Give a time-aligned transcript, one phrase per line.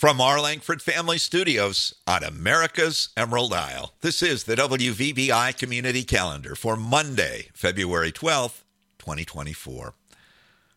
[0.00, 6.54] From our Langford Family Studios on America's Emerald Isle, this is the WVBI Community Calendar
[6.54, 8.62] for Monday, February 12th,
[8.98, 9.92] 2024.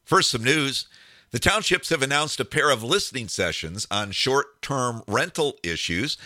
[0.04, 0.89] First, some news.
[1.31, 6.18] The townships have announced a pair of listening sessions on short term rental issues.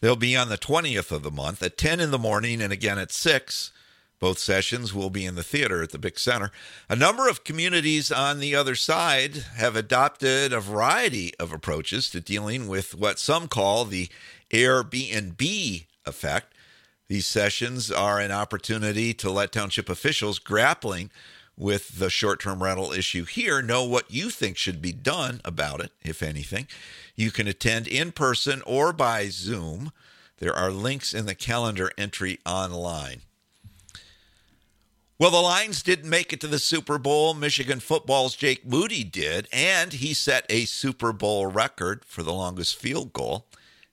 [0.00, 2.98] They'll be on the 20th of the month at 10 in the morning and again
[2.98, 3.70] at 6.
[4.18, 6.50] Both sessions will be in the theater at the Bick Center.
[6.88, 12.20] A number of communities on the other side have adopted a variety of approaches to
[12.20, 14.08] dealing with what some call the
[14.50, 16.54] Airbnb effect.
[17.08, 21.10] These sessions are an opportunity to let township officials grappling
[21.56, 25.80] with the short term rental issue here know what you think should be done about
[25.80, 26.66] it, if anything.
[27.14, 29.92] You can attend in person or by Zoom.
[30.38, 33.22] There are links in the calendar entry online.
[35.18, 37.32] Well, the Lions didn't make it to the Super Bowl.
[37.32, 42.76] Michigan football's Jake Moody did, and he set a Super Bowl record for the longest
[42.76, 43.46] field goal.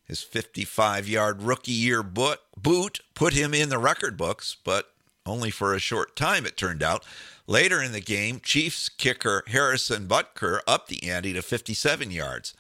[0.04, 4.92] His 55 yard rookie year boot put him in the record books, but
[5.26, 7.06] only for a short time, it turned out.
[7.48, 12.54] Later in the game, Chiefs kicker Harrison Butker upped the ante to 57 yards.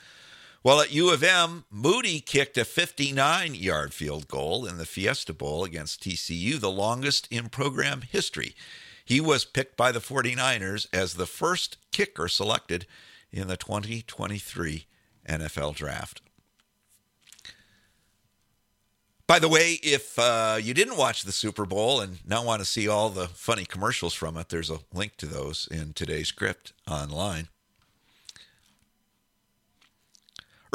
[0.64, 5.34] Well, at U of M, Moody kicked a 59 yard field goal in the Fiesta
[5.34, 8.56] Bowl against TCU, the longest in program history.
[9.04, 12.86] He was picked by the 49ers as the first kicker selected
[13.30, 14.86] in the 2023
[15.28, 16.22] NFL Draft.
[19.28, 22.66] By the way, if uh, you didn't watch the Super Bowl and now want to
[22.66, 26.72] see all the funny commercials from it, there's a link to those in today's script
[26.88, 27.50] online.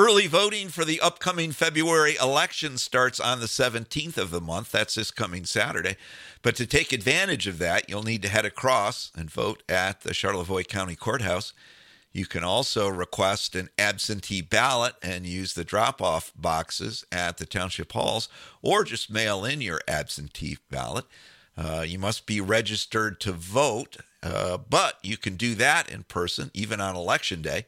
[0.00, 4.70] Early voting for the upcoming February election starts on the 17th of the month.
[4.70, 5.96] That's this coming Saturday.
[6.40, 10.14] But to take advantage of that, you'll need to head across and vote at the
[10.14, 11.52] Charlevoix County Courthouse.
[12.12, 17.44] You can also request an absentee ballot and use the drop off boxes at the
[17.44, 18.28] township halls,
[18.62, 21.06] or just mail in your absentee ballot.
[21.56, 26.52] Uh, you must be registered to vote, uh, but you can do that in person,
[26.54, 27.66] even on election day.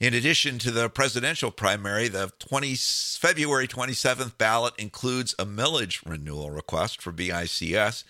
[0.00, 6.50] In addition to the presidential primary, the 20, February 27th ballot includes a millage renewal
[6.50, 8.04] request for BICS.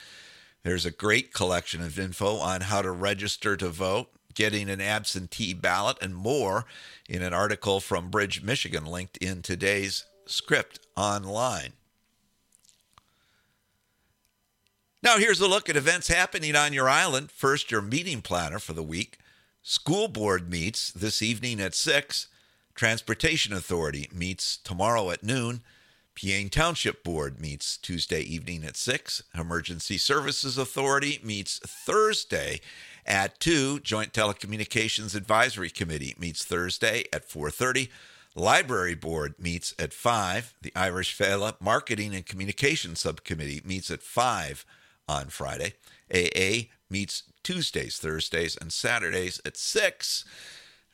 [0.62, 5.52] There's a great collection of info on how to register to vote, getting an absentee
[5.52, 6.64] ballot, and more
[7.08, 11.72] in an article from Bridge, Michigan, linked in today's script online.
[15.02, 17.32] Now, here's a look at events happening on your island.
[17.32, 19.18] First, your meeting planner for the week.
[19.62, 22.28] School board meets this evening at 6.
[22.74, 25.62] Transportation Authority meets tomorrow at noon.
[26.14, 29.22] Peaine Township Board meets Tuesday evening at 6.
[29.34, 32.60] Emergency Services Authority meets Thursday
[33.04, 33.80] at 2.
[33.80, 37.90] Joint Telecommunications Advisory Committee meets Thursday at 4:30.
[38.34, 40.54] Library Board meets at 5.
[40.62, 44.64] The Irish Fella Marketing and Communication Subcommittee meets at 5
[45.06, 45.74] on Friday.
[46.12, 50.24] AA meets Tuesdays, Thursdays, and Saturdays at 6.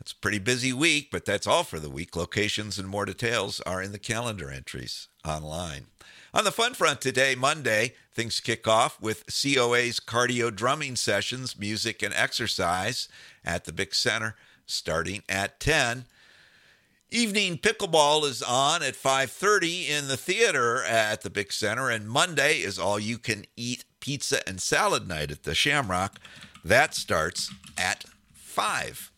[0.01, 2.15] It's a pretty busy week, but that's all for the week.
[2.17, 5.87] Locations and more details are in the calendar entries online.
[6.35, 12.03] On the fun front today, Monday, things kick off with COA's cardio drumming sessions, music
[12.03, 13.09] and exercise
[13.45, 14.37] at the Bick Center
[14.67, 16.05] starting at 10.
[17.11, 22.59] Evening pickleball is on at 5:30 in the theater at the Bick Center and Monday
[22.59, 26.21] is all you can eat pizza and salad night at the Shamrock.
[26.65, 29.11] That starts at 5.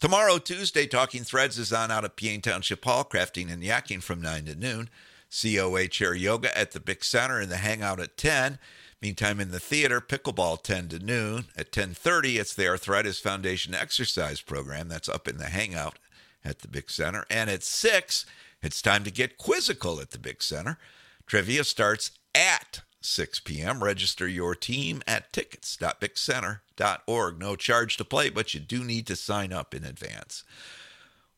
[0.00, 4.22] Tomorrow, Tuesday, Talking Threads is on out at Peaine Township Hall, crafting and yakking from
[4.22, 4.88] 9 to noon.
[5.30, 8.58] COA chair yoga at the Bick Center and the hangout at 10.
[9.02, 11.44] Meantime, in the theater, pickleball 10 to noon.
[11.54, 15.98] At 10:30, it's the Arthritis Foundation exercise program that's up in the hangout
[16.42, 17.26] at the Bick Center.
[17.28, 18.24] And at 6,
[18.62, 20.78] it's time to get quizzical at the Bick Center.
[21.26, 23.82] Trivia starts at 6 p.m.
[23.82, 27.38] Register your team at tickets.bickcenter.org.
[27.38, 30.44] No charge to play, but you do need to sign up in advance.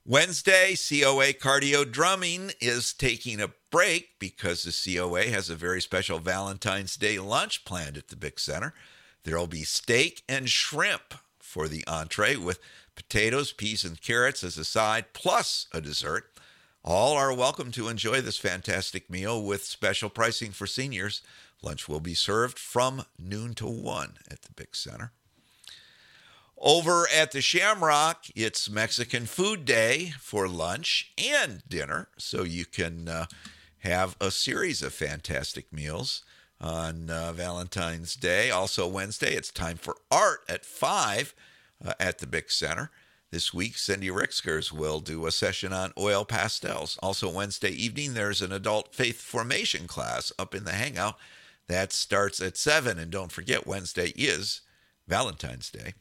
[0.07, 6.19] Wednesday, COA Cardio Drumming is taking a break because the COA has a very special
[6.19, 8.75] Valentine's Day lunch planned at the Bick Center.
[9.23, 12.59] There will be steak and shrimp for the entree with
[12.95, 16.31] potatoes, peas, and carrots as a side, plus a dessert.
[16.85, 21.23] All are welcome to enjoy this fantastic meal with special pricing for seniors.
[21.63, 25.13] Lunch will be served from noon to 1 at the Bick Center.
[26.57, 33.09] Over at the Shamrock, it's Mexican Food Day for lunch and dinner, so you can
[33.09, 33.27] uh,
[33.79, 36.23] have a series of fantastic meals
[36.61, 38.51] on uh, Valentine's Day.
[38.51, 41.35] Also, Wednesday, it's time for art at 5
[41.85, 42.91] uh, at the Bick Center.
[43.31, 46.97] This week, Cindy Ricksgers will do a session on oil pastels.
[47.03, 51.19] Also, Wednesday evening, there's an adult faith formation class up in the Hangout.
[51.69, 52.99] That starts at 7.
[52.99, 54.61] And don't forget, Wednesday is
[55.07, 55.95] Valentine's Day.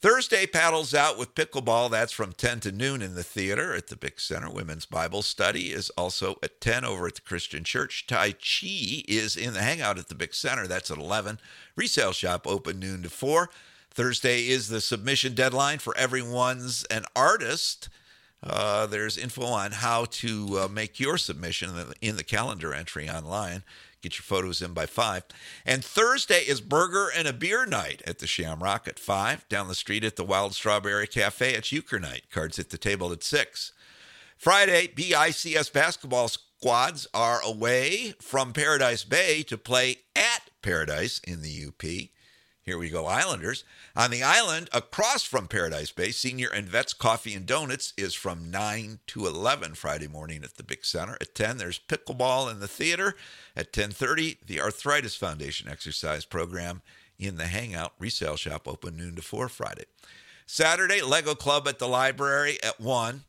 [0.00, 1.90] Thursday paddles out with pickleball.
[1.90, 4.48] That's from 10 to noon in the theater at the Bick Center.
[4.48, 8.06] Women's Bible study is also at 10 over at the Christian Church.
[8.06, 10.68] Tai Chi is in the hangout at the Bick Center.
[10.68, 11.40] That's at 11.
[11.74, 13.50] Resale shop open noon to 4.
[13.90, 17.88] Thursday is the submission deadline for everyone's an artist.
[18.40, 21.70] Uh, there's info on how to uh, make your submission
[22.00, 23.64] in the calendar entry online.
[24.00, 25.24] Get your photos in by 5.
[25.66, 29.48] And Thursday is burger and a beer night at the Shamrock at 5.
[29.48, 32.30] Down the street at the Wild Strawberry Cafe, it's euchre night.
[32.30, 33.72] Cards at the table at 6.
[34.36, 41.66] Friday, BICS basketball squads are away from Paradise Bay to play at Paradise in the
[41.66, 41.82] UP.
[42.68, 43.64] Here we go, Islanders.
[43.96, 48.50] On the island, across from Paradise Bay, Senior and Vets Coffee and Donuts is from
[48.50, 51.16] 9 to 11 Friday morning at the Big Center.
[51.18, 53.16] At 10, there's pickleball in the theater.
[53.56, 56.82] At 10:30, the Arthritis Foundation exercise program
[57.18, 59.86] in the Hangout resale shop open noon to 4 Friday.
[60.44, 63.24] Saturday, Lego Club at the library at 1.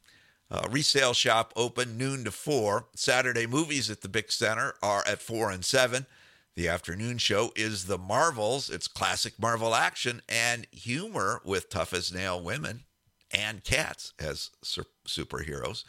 [0.52, 2.88] Uh, resale shop open noon to 4.
[2.94, 6.08] Saturday movies at the Big Center are at 4 and 7.
[6.56, 8.70] The afternoon show is The Marvels.
[8.70, 12.84] It's classic Marvel action and humor with tough as nail women
[13.32, 15.84] and cats as superheroes.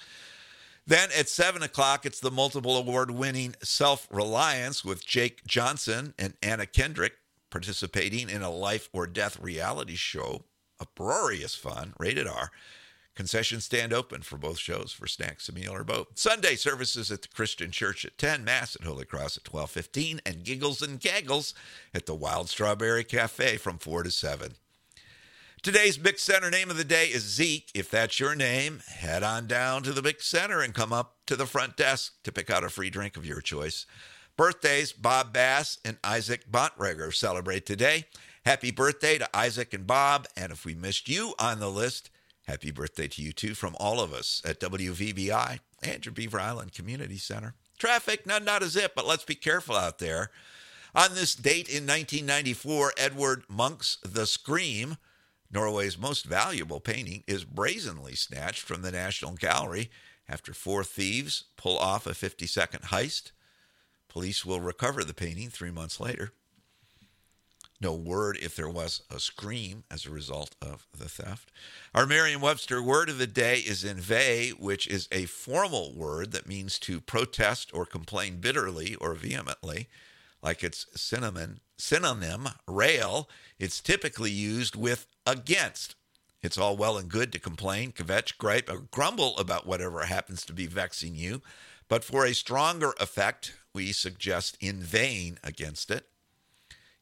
[0.86, 6.34] Then at 7 o'clock, it's the multiple award winning Self Reliance with Jake Johnson and
[6.42, 7.14] Anna Kendrick
[7.50, 10.44] participating in a life or death reality show.
[10.80, 12.50] Uproarious fun, rated R.
[13.14, 16.08] Concession stand open for both shows for snacks, a meal, or both.
[16.14, 20.44] Sunday services at the Christian Church at 10, Mass at Holy Cross at 12:15, and
[20.44, 21.52] Giggles and Gaggles
[21.92, 24.54] at the Wild Strawberry Cafe from 4 to 7.
[25.62, 27.70] Today's Big Center name of the day is Zeke.
[27.74, 31.36] If that's your name, head on down to the Big Center and come up to
[31.36, 33.84] the front desk to pick out a free drink of your choice.
[34.38, 38.06] Birthdays Bob Bass and Isaac Bontreger celebrate today.
[38.46, 40.26] Happy birthday to Isaac and Bob.
[40.34, 42.08] And if we missed you on the list,
[42.50, 46.72] Happy birthday to you too from all of us at WVBI and your Beaver Island
[46.72, 47.54] Community Center.
[47.78, 50.32] Traffic, none, not a zip, but let's be careful out there.
[50.92, 54.96] On this date in 1994, Edward Munch's The Scream,
[55.48, 59.88] Norway's most valuable painting, is brazenly snatched from the National Gallery
[60.28, 63.30] after four thieves pull off a 50 second heist.
[64.08, 66.32] Police will recover the painting three months later.
[67.80, 71.50] No word if there was a scream as a result of the theft.
[71.94, 76.46] Our Merriam Webster word of the day is inveigh, which is a formal word that
[76.46, 79.88] means to protest or complain bitterly or vehemently.
[80.42, 85.94] Like its synonym, synonym, rail, it's typically used with against.
[86.42, 90.52] It's all well and good to complain, kvetch, gripe, or grumble about whatever happens to
[90.52, 91.40] be vexing you.
[91.88, 96.06] But for a stronger effect, we suggest inveighing against it.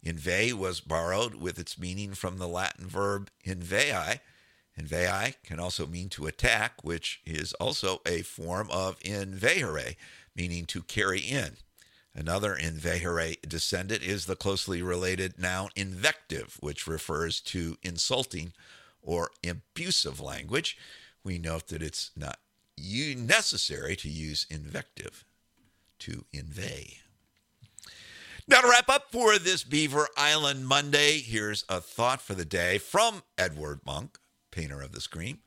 [0.03, 4.21] Inveigh was borrowed with its meaning from the Latin verb invehi.
[4.79, 9.97] Invehi can also mean to attack, which is also a form of invehere,
[10.37, 11.57] meaning to carry in.
[12.15, 18.53] Another invehere descendant is the closely related noun invective, which refers to insulting
[19.03, 20.77] or abusive language.
[21.23, 22.39] We note that it's not
[22.77, 25.25] necessary to use invective
[26.01, 26.99] to inveigh.
[28.51, 32.79] Now, to wrap up for this Beaver Island Monday, here's a thought for the day
[32.79, 34.15] from Edward Munch,
[34.51, 35.41] painter of the Scream.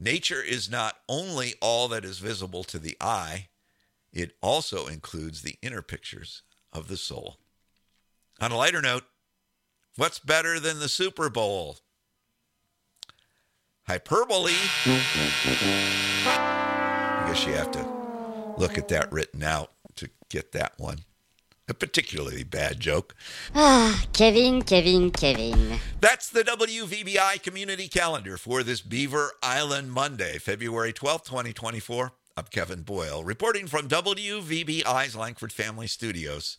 [0.00, 3.48] Nature is not only all that is visible to the eye,
[4.14, 6.40] it also includes the inner pictures
[6.72, 7.36] of the soul.
[8.40, 9.04] On a lighter note,
[9.96, 11.80] what's better than the Super Bowl?
[13.86, 14.54] Hyperbole.
[16.24, 21.00] I guess you have to look at that written out to get that one
[21.68, 23.14] a particularly bad joke.
[23.54, 25.78] Ah, Kevin, Kevin, Kevin.
[26.00, 32.12] That's the WVBI community calendar for this Beaver Island Monday, February 12th, 2024.
[32.36, 36.56] I'm Kevin Boyle, reporting from WVBI's Langford Family Studios.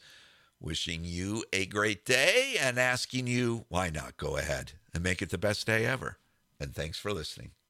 [0.59, 5.29] Wishing you a great day and asking you why not go ahead and make it
[5.29, 6.17] the best day ever.
[6.59, 7.53] And thanks for listening.